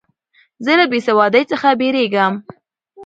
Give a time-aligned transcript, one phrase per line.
[0.65, 2.33] زه له بېسوادۍ څخه بېریږم.